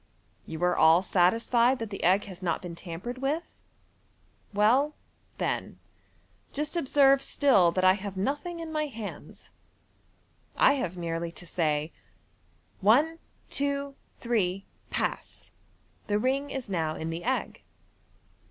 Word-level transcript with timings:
You 0.47 0.63
are 0.63 0.75
all 0.75 1.03
satisfied 1.03 1.77
that 1.77 1.91
the 1.91 1.99
«•••r 2.03 2.17
has 2.27 2.41
not 2.41 2.59
been 2.63 2.73
tampered 2.73 3.19
with? 3.19 3.43
Well, 4.51 4.95
then, 5.37 5.77
just 6.51 6.75
observe 6.75 7.21
still 7.21 7.71
that 7.73 7.83
I 7.83 7.93
have 7.93 8.17
nothing 8.17 8.59
in 8.61 8.71
my 8.71 8.87
hands. 8.87 9.51
I 10.57 10.73
have 10.73 10.97
merely 10.97 11.31
to 11.33 11.45
say,' 11.45 11.93
One, 12.91 13.19
two, 13.51 13.93
three! 14.19 14.65
Pass!' 14.89 15.51
The 16.07 16.17
ring 16.17 16.49
is 16.49 16.67
now 16.67 16.95
in 16.95 17.11
the 17.11 17.23
egg. 17.23 17.61